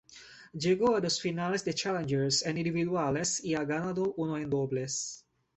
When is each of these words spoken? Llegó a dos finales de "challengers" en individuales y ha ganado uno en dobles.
Llegó 0.53 0.95
a 0.95 0.99
dos 0.99 1.17
finales 1.21 1.63
de 1.63 1.75
"challengers" 1.75 2.43
en 2.47 2.57
individuales 2.57 3.39
y 3.45 3.53
ha 3.53 3.63
ganado 3.63 4.15
uno 4.17 4.35
en 4.39 4.49
dobles. 4.49 5.27